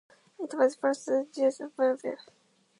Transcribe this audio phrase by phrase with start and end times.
[0.39, 2.21] It was part of the Dispensary Movement.